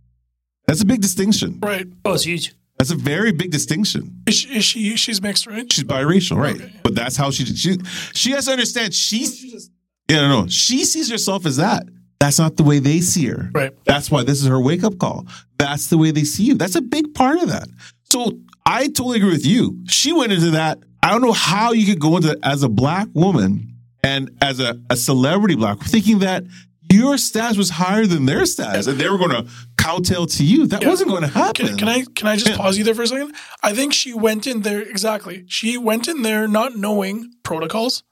That's 0.67 0.81
a 0.81 0.85
big 0.85 0.99
distinction. 1.01 1.59
right. 1.61 1.87
Oh, 2.03 2.13
it's 2.13 2.23
huge. 2.23 2.53
That's 2.77 2.91
a 2.91 2.95
very 2.95 3.31
big 3.31 3.51
distinction. 3.51 4.21
Is 4.27 4.35
she, 4.35 4.55
is 4.55 4.63
she? 4.63 4.95
She's 4.95 5.21
mixed, 5.21 5.47
right? 5.47 5.71
She's 5.71 5.83
biracial, 5.83 6.37
right? 6.37 6.55
Okay. 6.55 6.73
But 6.83 6.95
that's 6.95 7.17
how 7.17 7.31
she 7.31 7.45
she 7.45 7.77
she 8.13 8.31
has 8.31 8.45
to 8.45 8.51
understand. 8.51 8.93
She's 8.93 9.69
yeah, 10.09 10.21
no, 10.21 10.41
no. 10.43 10.47
She 10.47 10.85
sees 10.85 11.09
herself 11.09 11.45
as 11.45 11.57
that. 11.57 11.83
That's 12.19 12.39
not 12.39 12.55
the 12.55 12.63
way 12.63 12.79
they 12.79 13.01
see 13.01 13.27
her. 13.27 13.49
Right. 13.53 13.73
That's 13.85 14.09
why 14.09 14.23
this 14.23 14.41
is 14.41 14.47
her 14.47 14.59
wake 14.59 14.83
up 14.83 14.97
call. 14.97 15.27
That's 15.57 15.87
the 15.87 15.97
way 15.97 16.11
they 16.11 16.23
see 16.23 16.43
you. 16.43 16.55
That's 16.55 16.75
a 16.75 16.81
big 16.81 17.13
part 17.13 17.41
of 17.41 17.49
that. 17.49 17.67
So 18.05 18.39
I 18.65 18.87
totally 18.87 19.17
agree 19.17 19.31
with 19.31 19.45
you. 19.45 19.83
She 19.87 20.13
went 20.13 20.31
into 20.31 20.51
that. 20.51 20.79
I 21.03 21.11
don't 21.11 21.21
know 21.21 21.31
how 21.31 21.73
you 21.73 21.85
could 21.85 21.99
go 21.99 22.15
into 22.15 22.29
that 22.29 22.39
as 22.43 22.63
a 22.63 22.69
black 22.69 23.07
woman 23.13 23.75
and 24.03 24.31
as 24.41 24.59
a, 24.59 24.79
a 24.89 24.95
celebrity 24.95 25.55
black 25.55 25.79
thinking 25.79 26.19
that 26.19 26.43
your 26.91 27.17
status 27.17 27.57
was 27.57 27.69
higher 27.69 28.05
than 28.05 28.25
their 28.25 28.45
status 28.45 28.87
and 28.87 28.97
they 28.97 29.09
were 29.09 29.17
going 29.17 29.31
to 29.31 29.47
kowtow 29.87 30.25
to 30.25 30.43
you. 30.43 30.67
That 30.67 30.81
Yeah. 30.81 30.89
wasn't 30.89 31.09
going 31.09 31.21
to 31.23 31.27
happen. 31.29 31.67
Can, 31.67 31.77
can 31.77 31.87
I? 31.87 32.03
Can 32.15 32.27
I 32.27 32.35
just 32.35 32.49
Yeah. 32.51 32.57
pause 32.57 32.77
you 32.77 32.83
there 32.83 32.95
for 32.95 33.03
a 33.03 33.07
second? 33.07 33.33
I 33.63 33.73
think 33.73 33.93
she 33.93 34.13
went 34.13 34.45
in 34.47 34.61
there 34.61 34.81
exactly. 34.81 35.45
She 35.47 35.77
went 35.77 36.07
in 36.07 36.21
there 36.23 36.47
not 36.47 36.75
knowing 36.75 37.31
protocols, 37.43 38.03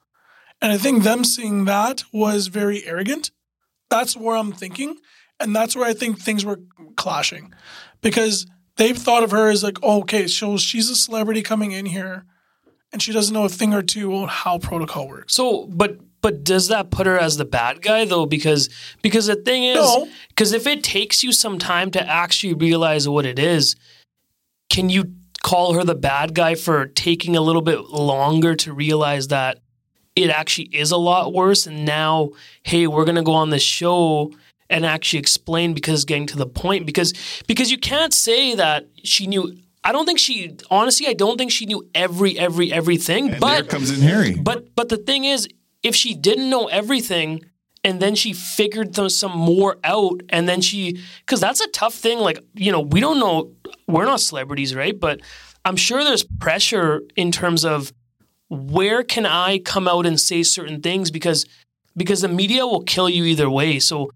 and 0.62 0.72
I 0.72 0.78
think 0.78 1.04
them 1.04 1.24
seeing 1.24 1.66
that 1.66 2.04
was 2.14 2.48
very 2.48 2.86
arrogant. 2.86 3.32
That's 3.90 4.16
where 4.16 4.38
I'm 4.38 4.52
thinking, 4.54 4.96
and 5.40 5.56
that's 5.56 5.76
where 5.76 5.88
I 5.92 5.94
think 5.94 6.20
things 6.20 6.44
were 6.46 6.60
clashing, 6.96 7.54
because 8.02 8.46
they've 8.78 8.98
thought 8.98 9.24
of 9.24 9.32
her 9.32 9.50
as 9.50 9.62
like, 9.64 9.78
oh, 9.84 10.00
okay, 10.02 10.28
so 10.28 10.58
she's 10.58 10.90
a 10.90 10.96
celebrity 10.96 11.42
coming 11.42 11.72
in 11.72 11.86
here, 11.88 12.26
and 12.92 13.02
she 13.02 13.12
doesn't 13.12 13.34
know 13.34 13.46
a 13.46 13.50
thing 13.50 13.74
or 13.74 13.82
two 13.84 14.14
on 14.16 14.28
how 14.30 14.58
protocol 14.58 15.08
works. 15.08 15.34
So, 15.36 15.68
but 15.68 16.00
but 16.26 16.44
does 16.44 16.70
that 16.70 16.90
put 16.90 17.06
her 17.06 17.20
as 17.20 17.38
the 17.38 17.46
bad 17.46 17.84
guy 17.84 18.04
though? 18.04 18.26
Because 18.26 18.68
because 19.04 19.28
the 19.28 19.36
thing 19.36 19.64
is, 19.64 19.76
No. 19.78 20.08
because 20.30 20.54
if 20.54 20.66
it 20.66 20.84
takes 20.84 21.24
you 21.24 21.32
some 21.32 21.60
time 21.60 21.92
to 21.92 22.02
actually 22.24 22.56
realize 22.56 23.08
what 23.08 23.26
it 23.28 23.38
is, 23.38 23.76
can 24.72 24.90
you 24.90 25.04
call 25.44 25.74
her 25.76 25.84
the 25.84 25.94
bad 25.94 26.34
guy 26.34 26.56
for 26.56 26.88
taking 26.88 27.36
a 27.36 27.42
little 27.42 27.62
bit 27.62 27.80
longer 27.92 28.56
to 28.56 28.74
realize 28.74 29.28
that 29.28 29.60
it 30.16 30.32
actually 30.32 30.70
is 30.74 30.90
a 30.92 30.98
lot 30.98 31.32
worse? 31.32 31.68
And 31.68 31.86
now, 31.86 32.30
hey, 32.64 32.88
we're 32.88 33.06
gonna 33.06 33.22
go 33.32 33.34
on 33.34 33.52
this 33.52 33.62
show 33.80 34.32
and 34.68 34.84
actually 34.84 35.20
explain 35.20 35.76
because 35.76 36.06
getting 36.06 36.26
to 36.34 36.38
the 36.38 36.48
point. 36.48 36.88
Because 36.88 37.14
because 37.46 37.70
you 37.70 37.78
can't 37.78 38.16
say 38.16 38.56
that 38.56 38.88
she 39.04 39.28
knew. 39.28 39.56
I 39.84 39.92
don't 39.92 40.08
think 40.08 40.18
she 40.18 40.58
honestly. 40.72 41.06
I 41.08 41.14
don't 41.14 41.38
think 41.38 41.52
she 41.52 41.68
knew 41.68 41.88
every 41.94 42.32
every 42.40 42.74
everything. 42.74 43.30
and 43.30 43.40
but 43.40 43.54
there 43.54 43.64
comes 43.64 43.92
in 43.92 44.02
Harry. 44.02 44.34
but 44.50 44.74
but 44.76 44.90
the 44.90 44.98
thing 44.98 45.26
is, 45.26 45.48
if 45.86 45.96
she 45.96 46.16
didn't 46.16 46.50
know 46.50 46.66
everything 46.66 47.46
and 47.84 48.00
then 48.02 48.16
she 48.16 48.34
figured 48.34 48.96
some 49.12 49.38
more 49.38 49.78
out 49.84 50.22
and 50.30 50.50
then 50.50 50.60
she 50.60 51.00
because 51.20 51.40
that's 51.40 51.62
a 51.62 51.68
tough 51.68 51.94
thing. 51.94 52.18
Like, 52.18 52.44
you 52.56 52.72
know, 52.72 52.82
we 52.82 53.00
don't 53.00 53.20
know 53.20 53.52
we're 53.88 54.06
not 54.06 54.20
celebrities, 54.20 54.74
right? 54.74 55.00
But 55.00 55.22
I'm 55.64 55.76
sure 55.76 56.04
there's 56.04 56.24
pressure 56.40 57.04
in 57.16 57.32
terms 57.32 57.64
of 57.64 57.94
where 58.50 59.04
can 59.04 59.28
I 59.28 59.60
come 59.60 59.88
out 59.88 60.08
and 60.08 60.20
say 60.20 60.42
certain 60.42 60.82
things 60.82 61.12
because 61.12 61.46
because 61.96 62.22
the 62.22 62.30
media 62.30 62.66
will 62.66 62.82
kill 62.82 63.08
you 63.08 63.24
either 63.26 63.50
way. 63.50 63.78
So 63.78 64.10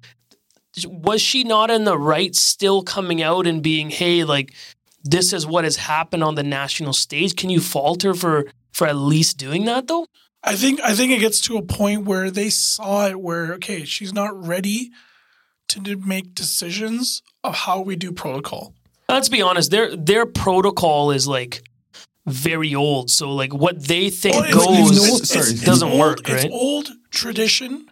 was 0.87 1.21
she 1.21 1.43
not 1.43 1.69
in 1.69 1.83
the 1.83 1.99
right 1.99 2.33
still 2.35 2.81
coming 2.81 3.21
out 3.21 3.45
and 3.45 3.61
being, 3.61 3.91
hey, 3.91 4.23
like 4.23 4.55
this 5.03 5.33
is 5.33 5.45
what 5.45 5.65
has 5.65 5.75
happened 5.75 6.23
on 6.23 6.33
the 6.33 6.43
national 6.43 6.93
stage? 6.93 7.35
Can 7.35 7.51
you 7.51 7.61
falter 7.61 8.15
for 8.15 8.45
for 8.71 8.87
at 8.87 8.95
least 8.95 9.37
doing 9.37 9.65
that 9.65 9.87
though? 9.87 10.07
I 10.43 10.55
think 10.55 10.79
I 10.81 10.93
think 10.95 11.11
it 11.11 11.19
gets 11.19 11.41
to 11.41 11.57
a 11.57 11.61
point 11.61 12.05
where 12.05 12.31
they 12.31 12.49
saw 12.49 13.07
it 13.07 13.19
where 13.19 13.53
okay, 13.55 13.83
she's 13.85 14.13
not 14.13 14.31
ready 14.47 14.91
to 15.69 15.97
make 15.97 16.33
decisions 16.33 17.21
of 17.43 17.53
how 17.55 17.81
we 17.81 17.95
do 17.95 18.11
protocol. 18.11 18.73
Let's 19.09 19.29
be 19.29 19.41
honest, 19.41 19.71
their 19.71 19.95
their 19.95 20.25
protocol 20.25 21.11
is 21.11 21.27
like 21.27 21.63
very 22.25 22.73
old. 22.73 23.09
So 23.09 23.33
like 23.33 23.53
what 23.53 23.83
they 23.87 24.09
think 24.09 24.35
Well, 24.35 24.43
it's- 24.45 24.55
goes 24.55 24.91
it's- 24.91 25.07
it's- 25.15 25.29
sorry, 25.29 25.51
it's 25.51 25.63
doesn't 25.63 25.89
old- 25.89 25.99
work, 25.99 26.29
It's 26.29 26.45
old 26.51 26.89
tradition. 27.11 27.89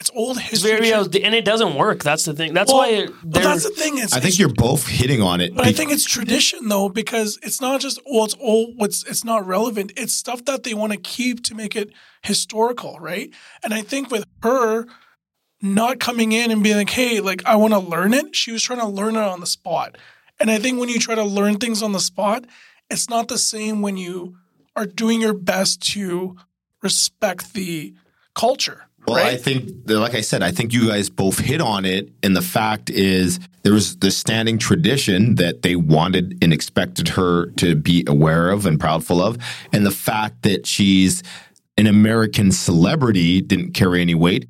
It's 0.00 0.10
old 0.14 0.36
It's 0.36 0.46
history. 0.50 0.70
very 0.70 0.92
out, 0.94 1.12
and 1.16 1.34
it 1.34 1.44
doesn't 1.44 1.74
work. 1.74 2.04
That's 2.04 2.24
the 2.24 2.32
thing. 2.32 2.54
That's 2.54 2.72
Well, 2.72 2.82
why 2.82 3.06
but 3.06 3.32
they're 3.32 3.42
that's 3.42 3.64
the 3.64 3.70
thing. 3.70 3.98
It's, 3.98 4.12
I 4.12 4.20
think 4.20 4.34
it's- 4.34 4.38
you're 4.38 4.48
both 4.54 4.86
hitting 4.86 5.20
on 5.20 5.40
it. 5.40 5.56
But 5.56 5.66
I 5.66 5.72
think 5.72 5.90
it's 5.90 6.04
tradition 6.04 6.68
though, 6.68 6.88
because 6.88 7.36
it's 7.42 7.60
not 7.60 7.80
just 7.80 7.98
oh, 8.06 8.24
it's 8.24 8.36
old. 8.38 8.74
What's 8.76 9.02
it's 9.04 9.24
not 9.24 9.44
relevant. 9.46 9.92
It's 9.96 10.12
stuff 10.12 10.44
that 10.44 10.62
they 10.62 10.72
want 10.72 10.92
to 10.92 10.98
keep 10.98 11.42
to 11.44 11.54
make 11.56 11.74
it 11.74 11.90
historical, 12.22 12.98
right? 13.00 13.30
And 13.64 13.74
I 13.74 13.82
think 13.82 14.10
with 14.12 14.24
her 14.44 14.86
not 15.60 15.98
coming 15.98 16.30
in 16.30 16.52
and 16.52 16.62
being 16.62 16.76
like, 16.76 16.90
"Hey, 16.90 17.18
like 17.18 17.44
I 17.44 17.56
want 17.56 17.72
to 17.74 17.80
learn 17.80 18.14
it," 18.14 18.36
she 18.36 18.52
was 18.52 18.62
trying 18.62 18.78
to 18.78 18.86
learn 18.86 19.16
it 19.16 19.22
on 19.22 19.40
the 19.40 19.46
spot. 19.46 19.98
And 20.38 20.48
I 20.48 20.58
think 20.60 20.78
when 20.78 20.88
you 20.88 21.00
try 21.00 21.16
to 21.16 21.24
learn 21.24 21.56
things 21.58 21.82
on 21.82 21.90
the 21.90 21.98
spot, 21.98 22.44
it's 22.88 23.10
not 23.10 23.26
the 23.26 23.38
same 23.38 23.82
when 23.82 23.96
you 23.96 24.36
are 24.76 24.86
doing 24.86 25.20
your 25.20 25.34
best 25.34 25.82
to 25.94 26.36
respect 26.82 27.54
the 27.54 27.94
culture. 28.36 28.84
Well, 29.08 29.22
right? 29.22 29.34
I 29.34 29.36
think, 29.36 29.70
like 29.86 30.14
I 30.14 30.20
said, 30.20 30.42
I 30.42 30.50
think 30.50 30.72
you 30.72 30.88
guys 30.88 31.10
both 31.10 31.38
hit 31.38 31.60
on 31.60 31.84
it. 31.84 32.10
And 32.22 32.36
the 32.36 32.42
fact 32.42 32.90
is, 32.90 33.40
there 33.62 33.72
was 33.72 33.96
the 33.96 34.10
standing 34.10 34.58
tradition 34.58 35.34
that 35.36 35.62
they 35.62 35.76
wanted 35.76 36.38
and 36.42 36.52
expected 36.52 37.08
her 37.08 37.46
to 37.56 37.74
be 37.74 38.04
aware 38.06 38.50
of 38.50 38.66
and 38.66 38.78
proudful 38.78 39.20
of. 39.20 39.38
And 39.72 39.84
the 39.84 39.90
fact 39.90 40.42
that 40.42 40.66
she's 40.66 41.22
an 41.76 41.86
American 41.86 42.50
celebrity 42.52 43.40
didn't 43.40 43.72
carry 43.72 44.00
any 44.00 44.14
weight. 44.14 44.48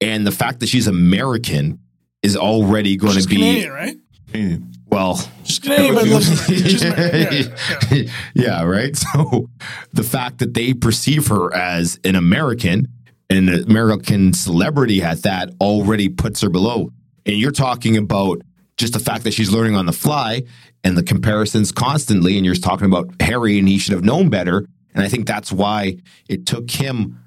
And 0.00 0.26
the 0.26 0.32
fact 0.32 0.60
that 0.60 0.68
she's 0.68 0.86
American 0.86 1.78
is 2.22 2.36
already 2.36 2.96
going 2.96 3.14
she's 3.14 3.26
to 3.26 3.28
be, 3.30 3.36
Canadian, 3.36 3.72
right? 3.72 3.96
well, 4.90 5.16
She's 5.44 5.58
Canadian, 5.58 5.94
but 5.94 6.22
she's 6.22 6.82
Yeah, 6.84 7.50
yeah. 7.90 8.12
yeah, 8.34 8.62
right. 8.64 8.96
So 9.14 9.48
the 9.92 10.02
fact 10.02 10.38
that 10.38 10.54
they 10.54 10.74
perceive 10.74 11.28
her 11.28 11.54
as 11.54 11.98
an 12.04 12.16
American, 12.16 12.88
an 13.30 13.48
American 13.48 14.32
celebrity 14.32 15.02
at 15.02 15.22
that, 15.22 15.50
already 15.60 16.08
puts 16.08 16.40
her 16.40 16.50
below. 16.50 16.90
And 17.24 17.36
you're 17.36 17.52
talking 17.52 17.96
about 17.96 18.42
just 18.76 18.92
the 18.92 18.98
fact 18.98 19.24
that 19.24 19.32
she's 19.32 19.52
learning 19.52 19.76
on 19.76 19.86
the 19.86 19.92
fly 19.92 20.42
and 20.82 20.96
the 20.96 21.02
comparisons 21.02 21.70
constantly. 21.70 22.36
And 22.36 22.44
you're 22.44 22.54
talking 22.56 22.86
about 22.86 23.10
Harry, 23.20 23.58
and 23.58 23.68
he 23.68 23.78
should 23.78 23.92
have 23.92 24.04
known 24.04 24.30
better. 24.30 24.66
And 24.94 25.04
I 25.04 25.08
think 25.08 25.26
that's 25.26 25.52
why 25.52 25.98
it 26.28 26.46
took 26.46 26.70
him 26.70 27.20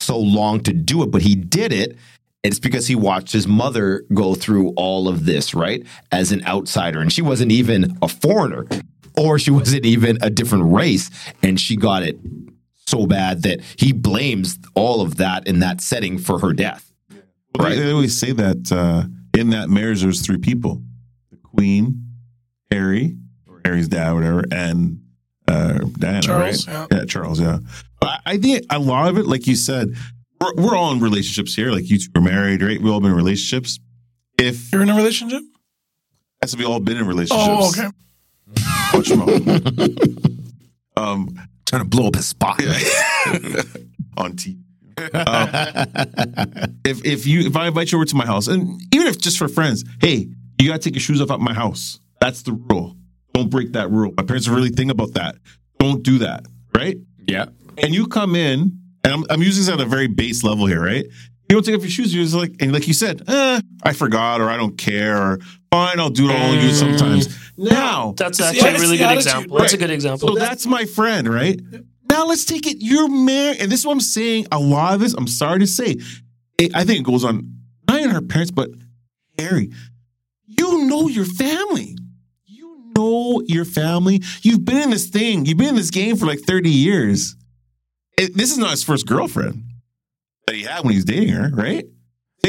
so 0.00 0.18
long 0.18 0.60
to 0.64 0.72
do 0.72 1.02
it, 1.02 1.10
but 1.10 1.22
he 1.22 1.34
did 1.34 1.72
it. 1.72 1.96
It's 2.42 2.58
because 2.58 2.86
he 2.86 2.94
watched 2.94 3.32
his 3.32 3.46
mother 3.46 4.04
go 4.12 4.34
through 4.34 4.70
all 4.76 5.08
of 5.08 5.26
this, 5.26 5.54
right? 5.54 5.84
As 6.12 6.32
an 6.32 6.44
outsider. 6.46 7.00
And 7.00 7.12
she 7.12 7.22
wasn't 7.22 7.52
even 7.52 7.96
a 8.02 8.08
foreigner 8.08 8.66
or 9.16 9.38
she 9.38 9.50
wasn't 9.50 9.86
even 9.86 10.18
a 10.20 10.30
different 10.30 10.72
race. 10.72 11.10
And 11.42 11.58
she 11.58 11.76
got 11.76 12.02
it 12.02 12.18
so 12.86 13.06
bad 13.06 13.42
that 13.42 13.60
he 13.78 13.92
blames 13.92 14.58
all 14.74 15.00
of 15.00 15.16
that 15.16 15.46
in 15.46 15.58
that 15.60 15.80
setting 15.80 16.18
for 16.18 16.38
her 16.38 16.52
death. 16.52 16.92
Well, 17.10 17.20
Right. 17.68 17.76
they, 17.76 17.84
they 17.84 17.90
always 17.92 18.16
say 18.16 18.32
that 18.32 18.70
uh, 18.72 19.04
in 19.38 19.50
that 19.50 19.68
marriage, 19.70 20.02
there's 20.02 20.20
three 20.24 20.38
people: 20.38 20.82
the 21.30 21.36
Queen, 21.38 22.06
Harry, 22.70 23.16
or 23.48 23.60
Harry's 23.64 23.88
dad, 23.88 24.12
whatever, 24.12 24.44
and 24.50 25.00
uh, 25.48 25.78
Diana. 25.98 26.22
Charles, 26.22 26.68
right? 26.68 26.86
yeah. 26.92 27.04
Charles. 27.06 27.40
Yeah. 27.40 27.58
I, 28.02 28.18
I 28.26 28.36
think 28.38 28.64
a 28.70 28.78
lot 28.78 29.08
of 29.08 29.16
it, 29.18 29.26
like 29.26 29.46
you 29.46 29.56
said, 29.56 29.94
we're, 30.40 30.54
we're 30.56 30.76
all 30.76 30.92
in 30.92 31.00
relationships 31.00 31.54
here. 31.54 31.70
Like 31.70 31.88
you 31.88 31.98
two 31.98 32.10
are 32.16 32.20
married, 32.20 32.62
right? 32.62 32.80
We 32.80 32.90
all 32.90 33.00
been 33.00 33.10
in 33.10 33.16
relationships. 33.16 33.78
If 34.38 34.70
You're 34.72 34.82
in 34.82 34.90
a 34.90 34.94
relationship? 34.96 35.42
that's 36.40 36.52
what 36.54 36.58
we 36.60 36.66
all 36.70 36.78
been 36.80 36.98
in 36.98 37.06
relationships. 37.06 37.48
Oh, 37.48 37.68
okay. 37.70 37.88
Watch 38.92 39.08
your 39.08 39.18
um, 40.96 41.34
Trying 41.66 41.82
to 41.82 41.88
blow 41.88 42.08
up 42.08 42.14
his 42.14 42.26
spot. 42.26 42.60
on 44.16 44.32
TV. 44.32 44.58
Um, 44.98 46.74
if 46.84 47.04
if 47.04 47.26
you 47.26 47.40
if 47.40 47.56
I 47.56 47.66
invite 47.66 47.92
you 47.92 47.98
over 47.98 48.06
to 48.06 48.16
my 48.16 48.24
house, 48.24 48.48
and 48.48 48.80
even 48.94 49.06
if 49.06 49.18
just 49.18 49.36
for 49.36 49.48
friends, 49.48 49.84
hey, 50.00 50.28
you 50.58 50.68
gotta 50.68 50.78
take 50.78 50.94
your 50.94 51.00
shoes 51.00 51.20
off 51.20 51.30
at 51.30 51.40
my 51.40 51.52
house. 51.52 52.00
That's 52.20 52.42
the 52.42 52.52
rule. 52.52 52.96
Don't 53.34 53.50
break 53.50 53.72
that 53.72 53.90
rule. 53.90 54.12
My 54.16 54.22
parents 54.22 54.48
really 54.48 54.70
think 54.70 54.90
about 54.90 55.12
that. 55.14 55.36
Don't 55.78 56.02
do 56.02 56.18
that, 56.18 56.46
right? 56.74 56.96
Yeah. 57.28 57.46
And 57.76 57.94
you 57.94 58.06
come 58.06 58.34
in, 58.34 58.78
and 59.04 59.12
I'm, 59.12 59.24
I'm 59.28 59.42
using 59.42 59.64
this 59.64 59.72
at 59.72 59.80
a 59.80 59.84
very 59.84 60.06
base 60.06 60.42
level 60.42 60.64
here, 60.64 60.82
right? 60.82 61.04
You 61.04 61.56
don't 61.56 61.62
take 61.62 61.76
off 61.76 61.82
your 61.82 61.90
shoes. 61.90 62.14
You're 62.14 62.24
just 62.24 62.34
like, 62.34 62.54
and 62.60 62.72
like 62.72 62.88
you 62.88 62.94
said, 62.94 63.22
eh, 63.28 63.60
I 63.86 63.92
forgot, 63.92 64.40
or 64.40 64.48
I 64.50 64.56
don't 64.56 64.76
care, 64.76 65.16
or 65.16 65.38
fine, 65.70 65.98
I'll 66.00 66.10
do 66.10 66.28
it. 66.30 66.32
I'll 66.34 66.52
do 66.60 66.70
sometimes. 66.72 67.28
Mm. 67.28 67.70
Now, 67.70 68.14
That's 68.16 68.38
It's 68.38 68.50
the- 68.50 68.56
actually 68.58 68.76
a 68.76 68.80
really 68.80 68.96
good 68.98 69.04
attitude, 69.04 69.26
example. 69.26 69.58
That's 69.58 69.72
a 69.72 69.76
good 69.78 69.90
example. 69.90 70.28
So 70.28 70.34
that's 70.34 70.66
my 70.66 70.84
friend, 70.84 71.26
right? 71.28 71.58
Now 72.10 72.26
let's 72.26 72.44
take 72.44 72.66
it. 72.66 72.76
You're 72.80 73.08
married, 73.08 73.60
and 73.60 73.70
this 73.72 73.80
is 73.80 73.86
what 73.86 73.92
I'm 73.92 74.00
saying. 74.00 74.46
A 74.52 74.58
lot 74.58 74.94
of 74.94 75.00
this, 75.00 75.14
I'm 75.14 75.26
sorry 75.26 75.60
to 75.60 75.66
say, 75.66 75.96
it, 76.58 76.74
I 76.74 76.84
think 76.84 77.00
it 77.00 77.04
goes 77.04 77.24
on 77.24 77.52
not 77.88 78.00
in 78.00 78.10
her 78.10 78.20
parents, 78.22 78.50
but 78.50 78.70
Harry. 79.38 79.70
You 80.46 80.84
know 80.86 81.08
your 81.08 81.24
family. 81.24 81.96
You 82.46 82.92
know 82.96 83.42
your 83.46 83.64
family. 83.64 84.22
You've 84.42 84.64
been 84.64 84.78
in 84.78 84.90
this 84.90 85.06
thing. 85.08 85.46
You've 85.46 85.58
been 85.58 85.68
in 85.70 85.76
this 85.76 85.90
game 85.90 86.16
for 86.16 86.26
like 86.26 86.40
30 86.40 86.70
years. 86.70 87.36
It- 88.18 88.34
this 88.36 88.50
is 88.52 88.58
not 88.58 88.70
his 88.70 88.82
first 88.82 89.06
girlfriend 89.06 89.62
that 90.46 90.54
he 90.56 90.62
had 90.62 90.84
when 90.84 90.94
he's 90.94 91.04
dating 91.04 91.30
her, 91.30 91.50
right? 91.52 91.84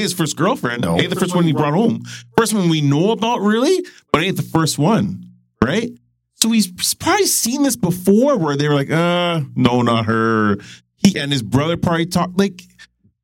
His 0.01 0.13
first 0.13 0.35
girlfriend. 0.35 0.83
No. 0.83 0.97
Ain't 0.99 1.09
the 1.09 1.15
first 1.15 1.35
one 1.35 1.43
he 1.43 1.53
brought 1.53 1.73
home. 1.73 2.03
First 2.37 2.53
one 2.53 2.69
we 2.69 2.81
know 2.81 3.11
about, 3.11 3.41
really, 3.41 3.85
but 4.11 4.23
ain't 4.23 4.37
the 4.37 4.43
first 4.43 4.77
one, 4.77 5.31
right? 5.63 5.89
So 6.35 6.51
he's 6.51 6.67
probably 6.95 7.25
seen 7.25 7.63
this 7.63 7.75
before 7.75 8.37
where 8.37 8.55
they 8.55 8.67
were 8.67 8.75
like, 8.75 8.91
uh, 8.91 9.41
no, 9.55 9.81
not 9.81 10.05
her. 10.05 10.57
He 10.95 11.17
and 11.19 11.31
his 11.31 11.41
brother 11.41 11.77
probably 11.77 12.05
talked 12.05 12.37
like 12.37 12.61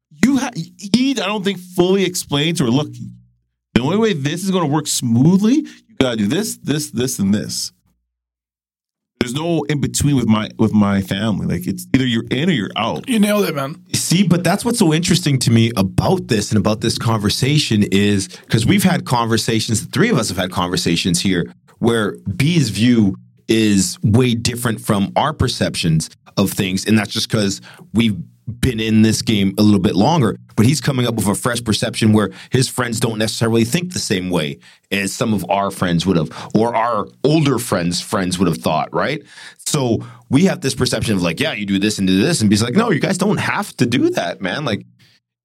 you 0.10 0.38
ha- 0.40 0.52
he 0.56 1.12
I 1.12 1.26
don't 1.26 1.44
think 1.44 1.60
fully 1.60 2.06
explained 2.06 2.58
to 2.58 2.66
her, 2.66 2.70
look, 2.72 2.92
the 3.74 3.82
only 3.82 3.98
way 3.98 4.14
this 4.14 4.44
is 4.44 4.52
gonna 4.52 4.68
work 4.68 4.88
smoothly, 4.88 5.56
you 5.56 5.96
gotta 6.00 6.18
do 6.18 6.28
this, 6.28 6.58
this, 6.58 6.92
this, 6.92 7.20
and 7.20 7.34
this. 7.34 7.72
There's 9.24 9.34
no 9.34 9.64
in 9.70 9.80
between 9.80 10.18
with 10.18 10.28
my 10.28 10.50
with 10.60 10.74
my 10.74 11.02
family. 11.02 11.46
Like 11.46 11.66
it's 11.66 11.88
either 11.94 12.06
you're 12.06 12.26
in 12.30 12.50
or 12.50 12.52
you're 12.52 12.72
out. 12.76 13.08
You 13.08 13.20
nailed 13.20 13.46
it, 13.46 13.56
man. 13.56 13.82
See, 13.94 14.28
but 14.28 14.44
that's 14.44 14.66
what's 14.66 14.80
so 14.80 14.94
interesting 14.94 15.40
to 15.40 15.52
me 15.52 15.72
about 15.78 16.28
this 16.28 16.52
and 16.52 16.60
about 16.60 16.82
this 16.82 16.98
conversation 16.98 17.84
is 17.84 18.28
because 18.28 18.66
we've 18.66 18.84
had 18.84 19.06
conversations, 19.06 19.86
the 19.86 19.92
three 19.92 20.10
of 20.10 20.18
us 20.18 20.28
have 20.28 20.38
had 20.38 20.52
conversations 20.52 21.22
here 21.22 21.46
where 21.80 22.18
B's 22.36 22.68
view 22.68 23.16
is 23.48 23.98
way 24.04 24.36
different 24.36 24.82
from 24.82 25.14
our 25.16 25.32
perceptions 25.32 26.10
of 26.36 26.52
things. 26.52 26.86
And 26.86 27.00
that's 27.00 27.14
just 27.14 27.30
because 27.30 27.62
we've 27.94 28.18
been 28.48 28.80
in 28.80 29.02
this 29.02 29.22
game 29.22 29.54
a 29.58 29.64
little 29.64 29.80
bit 29.80 29.96
longer. 29.96 30.38
But 30.56 30.66
he's 30.66 30.82
coming 30.82 31.08
up 31.08 31.16
with 31.16 31.28
a 31.28 31.36
fresh 31.36 31.64
perception 31.64 32.14
where 32.14 32.32
his 32.52 32.68
friends 32.68 33.00
don't 33.00 33.18
necessarily 33.18 33.66
think 33.66 33.94
the 33.94 34.00
same 34.00 34.30
way 34.30 34.60
as 34.92 35.14
some 35.14 35.34
of 35.34 35.50
our 35.50 35.72
friends 35.72 36.06
would 36.06 36.18
have, 36.18 36.30
or 36.54 36.76
our 36.76 37.08
older 37.24 37.58
friends' 37.58 38.02
friends 38.02 38.38
would 38.38 38.48
have 38.48 38.58
thought, 38.58 38.94
right? 38.94 39.24
So 39.58 40.06
we 40.30 40.46
have 40.46 40.62
this 40.62 40.76
perception 40.76 41.16
of 41.16 41.22
like, 41.22 41.40
yeah, 41.40 41.54
you 41.54 41.66
do 41.66 41.80
this 41.80 41.98
and 42.00 42.08
do 42.08 42.22
this, 42.22 42.42
and 42.42 42.52
he's 42.52 42.62
like, 42.62 42.76
no, 42.76 42.92
you 42.92 43.00
guys 43.00 43.18
don't 43.18 43.38
have 43.38 43.76
to 43.78 43.86
do 43.86 44.10
that, 44.12 44.42
man. 44.42 44.66
Like, 44.66 44.86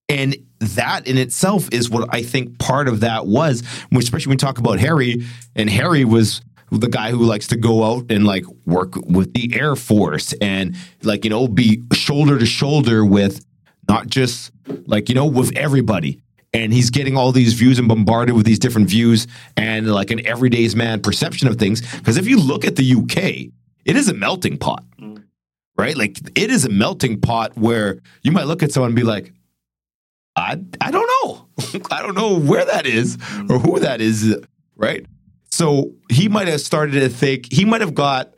and 0.08 0.36
that 0.60 1.06
in 1.06 1.18
itself 1.18 1.68
is 1.72 1.88
what 1.90 2.12
I 2.12 2.22
think 2.22 2.58
part 2.58 2.88
of 2.88 3.00
that 3.00 3.26
was, 3.26 3.62
especially 3.94 4.30
when 4.30 4.34
we 4.34 4.38
talk 4.38 4.58
about 4.58 4.78
Harry, 4.78 5.24
and 5.54 5.70
Harry 5.70 6.04
was 6.04 6.40
the 6.70 6.88
guy 6.88 7.10
who 7.10 7.25
likes 7.25 7.46
to 7.48 7.56
go 7.56 7.84
out 7.84 8.10
and 8.10 8.26
like 8.26 8.44
work 8.66 8.94
with 9.06 9.32
the 9.34 9.58
Air 9.58 9.76
Force 9.76 10.34
and 10.40 10.76
like, 11.02 11.25
you 11.25 11.30
know, 11.30 11.48
be 11.48 11.82
shoulder 11.92 12.38
to 12.38 12.46
shoulder 12.46 13.04
with 13.04 13.44
not 13.88 14.06
just 14.06 14.52
like, 14.87 15.08
you 15.08 15.14
know, 15.14 15.26
with 15.26 15.56
everybody. 15.56 16.20
And 16.52 16.72
he's 16.72 16.90
getting 16.90 17.16
all 17.16 17.30
these 17.32 17.54
views 17.54 17.78
and 17.78 17.88
bombarded 17.88 18.34
with 18.34 18.46
these 18.46 18.58
different 18.58 18.88
views 18.88 19.26
and 19.56 19.90
like 19.90 20.10
an 20.10 20.26
everyday's 20.26 20.75
man 20.75 21.00
perception 21.00 21.46
of 21.48 21.56
things. 21.56 21.80
Because 21.96 22.16
if 22.16 22.26
you 22.26 22.40
look 22.40 22.64
at 22.64 22.76
the 22.76 22.94
UK, 22.94 23.52
it 23.84 23.96
is 23.96 24.08
a 24.08 24.14
melting 24.14 24.58
pot, 24.58 24.84
right? 25.76 25.96
Like 25.96 26.18
it 26.38 26.50
is 26.50 26.64
a 26.64 26.70
melting 26.70 27.20
pot 27.20 27.56
where 27.56 27.98
you 28.22 28.32
might 28.32 28.46
look 28.46 28.62
at 28.62 28.72
someone 28.72 28.90
and 28.90 28.96
be 28.96 29.02
like, 29.02 29.32
I 30.37 30.58
I 30.80 30.90
don't 30.90 31.10
know. 31.22 31.48
I 31.90 32.02
don't 32.02 32.14
know 32.14 32.38
where 32.38 32.64
that 32.64 32.87
is 32.87 33.16
or 33.50 33.58
who 33.58 33.80
that 33.80 34.00
is, 34.00 34.37
right? 34.76 35.04
So 35.58 35.92
he 36.08 36.28
might 36.28 36.46
have 36.46 36.60
started 36.60 37.00
to 37.00 37.08
think 37.08 37.52
he 37.52 37.64
might 37.64 37.80
have 37.80 37.92
got 37.92 38.32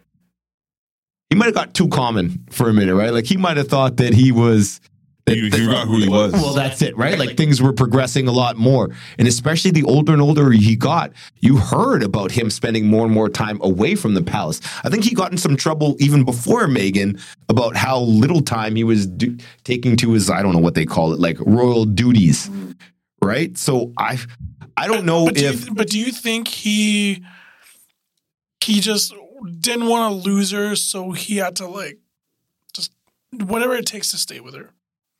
he 1.28 1.36
might 1.36 1.44
have 1.44 1.54
got 1.54 1.74
too 1.74 1.88
common 1.88 2.46
for 2.50 2.70
a 2.70 2.72
minute, 2.72 2.94
right? 2.94 3.12
Like 3.12 3.26
he 3.26 3.36
might 3.36 3.58
have 3.58 3.68
thought 3.68 3.98
that 3.98 4.14
he 4.14 4.32
was 4.32 4.80
You, 5.28 5.34
you 5.44 5.50
forgot 5.50 5.86
who 5.86 5.98
he 5.98 6.08
was. 6.08 6.32
Well, 6.32 6.54
that's 6.54 6.80
it, 6.82 6.96
right? 6.96 7.18
Like 7.18 7.36
things 7.36 7.60
were 7.60 7.72
progressing 7.72 8.26
a 8.26 8.32
lot 8.32 8.56
more. 8.56 8.88
And 9.18 9.28
especially 9.28 9.70
the 9.70 9.84
older 9.84 10.12
and 10.12 10.22
older 10.22 10.50
he 10.50 10.76
got, 10.76 11.12
you 11.40 11.58
heard 11.58 12.02
about 12.02 12.32
him 12.32 12.50
spending 12.50 12.86
more 12.86 13.04
and 13.04 13.14
more 13.14 13.28
time 13.28 13.60
away 13.62 13.94
from 13.94 14.14
the 14.14 14.22
palace. 14.22 14.60
I 14.82 14.88
think 14.88 15.04
he 15.04 15.14
got 15.14 15.30
in 15.30 15.38
some 15.38 15.56
trouble 15.56 15.96
even 16.00 16.24
before 16.24 16.66
Meghan 16.66 17.20
about 17.48 17.76
how 17.76 18.00
little 18.00 18.40
time 18.40 18.76
he 18.76 18.84
was 18.84 19.06
do- 19.06 19.36
taking 19.64 19.96
to 19.98 20.12
his, 20.12 20.30
I 20.30 20.42
don't 20.42 20.52
know 20.52 20.58
what 20.58 20.74
they 20.74 20.86
call 20.86 21.12
it, 21.12 21.20
like 21.20 21.36
royal 21.40 21.84
duties, 21.84 22.50
right? 23.22 23.56
So 23.58 23.92
I, 23.96 24.18
I 24.76 24.86
don't 24.86 25.04
know 25.04 25.26
But 25.26 25.34
do, 25.36 25.46
if. 25.46 25.66
you, 25.66 25.74
but 25.74 25.88
do 25.88 25.98
you 25.98 26.12
think 26.12 26.48
he 26.48 27.22
he 28.62 28.80
just 28.80 29.14
didn't 29.60 29.86
want 29.88 30.12
to 30.22 30.30
lose 30.30 30.50
her, 30.50 30.76
so 30.76 31.12
he 31.12 31.36
had 31.36 31.56
to 31.56 31.66
like 31.66 31.98
just 32.72 32.92
whatever 33.32 33.74
it 33.74 33.86
takes 33.86 34.10
to 34.10 34.18
stay 34.18 34.40
with 34.40 34.54
her 34.54 34.70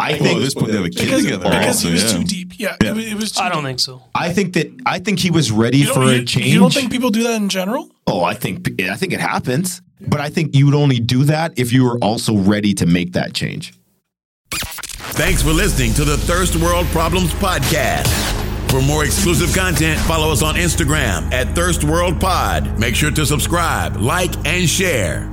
I 0.01 0.13
Well, 0.13 0.19
think 0.23 0.37
at 0.39 0.41
this 0.43 0.55
point, 0.55 0.69
they 0.69 0.77
have 0.79 0.87
a 0.87 0.89
kid 0.91 1.05
because, 1.05 1.23
together. 1.25 1.45
because 1.51 1.67
also, 1.67 1.89
he 1.89 1.93
was 1.95 2.05
yeah. 2.13 2.19
too 2.19 2.25
deep. 2.25 2.53
Yeah, 2.59 2.77
Yeah. 2.83 2.91
It, 2.91 2.97
was, 2.97 3.07
it 3.07 3.15
was. 3.17 3.33
Too 3.33 3.43
I 3.43 3.49
don't 3.51 3.59
deep. 3.59 3.67
think 3.69 3.81
so. 3.81 4.03
I 4.15 4.33
think 4.33 4.55
that 4.55 4.73
I 4.87 4.99
think 4.99 5.19
he 5.19 5.31
was 5.31 5.53
ready 5.53 5.85
for 5.85 6.05
you, 6.05 6.23
a 6.23 6.25
change. 6.25 6.47
you 6.47 6.59
don't 6.59 6.73
think 6.73 6.91
people 6.91 7.11
do 7.11 7.23
that 7.25 7.35
in 7.37 7.51
general? 7.51 7.91
Oh, 8.07 8.25
I 8.25 8.33
think 8.35 8.81
I 8.83 8.97
think 8.97 9.13
it 9.13 9.21
happens, 9.21 9.83
but 10.09 10.19
I 10.21 10.31
think 10.31 10.57
you 10.57 10.65
would 10.65 10.75
only 10.75 11.01
do 11.01 11.25
that 11.25 11.59
if 11.59 11.71
you 11.71 11.85
were 11.85 11.99
also 11.99 12.35
ready 12.37 12.73
to 12.75 12.87
make 12.87 13.13
that 13.13 13.35
change. 13.35 13.75
Thanks 15.13 15.43
for 15.43 15.51
listening 15.53 15.93
to 15.95 16.05
the 16.05 16.17
Thirst 16.17 16.57
World 16.57 16.87
Problems 16.89 17.33
Podcast. 17.35 18.09
For 18.71 18.81
more 18.81 19.05
exclusive 19.05 19.55
content, 19.55 20.01
follow 20.01 20.33
us 20.33 20.43
on 20.43 20.55
Instagram 20.55 21.31
at 21.33 21.55
Thirst 21.55 21.85
World 21.85 22.21
Pod. 22.21 22.79
Make 22.79 22.95
sure 22.95 23.11
to 23.11 23.27
subscribe, 23.27 23.97
like, 23.97 24.35
and 24.47 24.69
share. 24.69 25.31